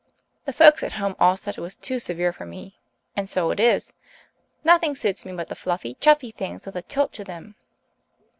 [0.45, 2.79] The folks at home all said it was too severe for me
[3.15, 3.93] and so it is.
[4.63, 7.53] Nothing suits me but the fluffy, chuffy things with a tilt to them.